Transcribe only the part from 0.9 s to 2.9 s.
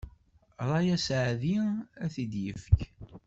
asaεdi ad t-id-ifk.